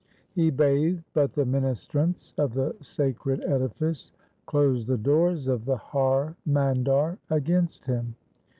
He 0.33 0.49
bathed, 0.49 1.03
but 1.13 1.33
the 1.33 1.45
ministrants 1.45 2.33
1 2.35 2.43
of 2.45 2.53
the 2.55 2.75
sacred 2.81 3.39
edifice 3.43 4.11
closed 4.47 4.87
the 4.87 4.97
doors 4.97 5.47
of 5.47 5.65
the 5.65 5.77
Har 5.77 6.35
Mandar 6.43 7.19
against 7.29 7.85
him. 7.85 8.15